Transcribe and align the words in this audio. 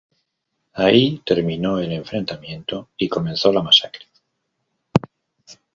Ahí 0.73 1.21
terminó 1.23 1.77
el 1.77 1.91
enfrentamiento 1.91 2.89
y 2.97 3.07
comenzó 3.07 3.53
la 3.53 3.61
masacre. 3.61 4.05